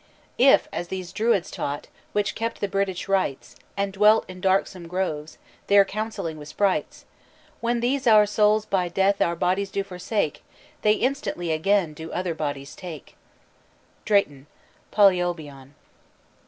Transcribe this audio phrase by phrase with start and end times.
[0.39, 5.37] "If, as those Druids taught, which kept the British rites, And dwelt in darksome groves,
[5.67, 7.05] there counselling with sprites,
[7.59, 10.43] When these our souls by death our bodies do forsake
[10.81, 13.15] They instantly again do other bodies take"
[14.05, 14.47] DRAYTON:
[14.91, 15.73] _Polyolbion.